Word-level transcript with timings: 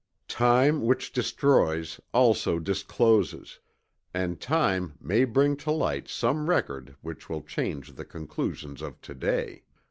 Time 0.27 0.81
which 0.83 1.11
destroys, 1.11 2.01
also 2.11 2.57
discloses; 2.57 3.59
and 4.15 4.41
time 4.41 4.93
may 4.99 5.25
bring 5.25 5.55
to 5.55 5.69
light 5.69 6.07
some 6.07 6.49
record 6.49 6.95
which 7.01 7.29
will 7.29 7.43
change 7.43 7.93
the 7.93 8.03
conclusions 8.05 8.81
of 8.81 8.99
to 9.01 9.13
day. 9.13 9.61